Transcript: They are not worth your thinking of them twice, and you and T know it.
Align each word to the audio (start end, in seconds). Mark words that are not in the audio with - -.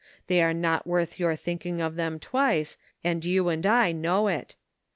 They 0.25 0.41
are 0.41 0.51
not 0.51 0.87
worth 0.87 1.19
your 1.19 1.35
thinking 1.35 1.79
of 1.79 1.95
them 1.95 2.17
twice, 2.19 2.75
and 3.03 3.23
you 3.23 3.49
and 3.49 3.61
T 3.61 3.93
know 3.93 4.27
it. 4.29 4.55